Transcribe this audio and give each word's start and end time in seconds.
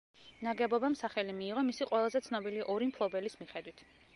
ნაგებობამ 0.45 0.95
სახელი 1.01 1.35
მიიღო 1.41 1.65
მისი 1.69 1.87
ყველაზე 1.91 2.23
ცნობილი 2.29 2.65
ორი 2.77 2.89
მფლობელის 2.93 3.39
მიხედვით. 3.45 3.87